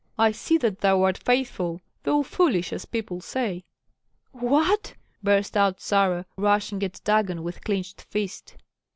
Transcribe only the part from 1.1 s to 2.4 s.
faithful, though